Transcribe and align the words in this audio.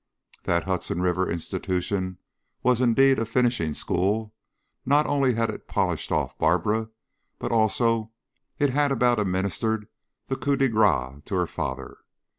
That 0.45 0.63
Hudson 0.63 0.99
River 1.03 1.29
institution 1.29 2.17
was 2.63 2.81
indeed 2.81 3.19
a 3.19 3.23
finishing 3.27 3.75
school; 3.75 4.33
not 4.83 5.05
only 5.05 5.35
had 5.35 5.51
it 5.51 5.67
polished 5.67 6.11
off 6.11 6.35
Barbara, 6.39 6.89
but 7.37 7.51
also 7.51 8.11
it 8.57 8.71
had 8.71 8.91
about 8.91 9.19
administered 9.19 9.87
the 10.25 10.37
coup 10.37 10.55
de 10.55 10.69
grace 10.69 11.21
to 11.25 11.35
her 11.35 11.45
father. 11.45 11.99